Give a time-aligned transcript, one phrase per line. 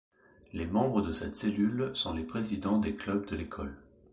[0.53, 3.77] Les Membres de cette cellule sont les présidents des clubs de l’école.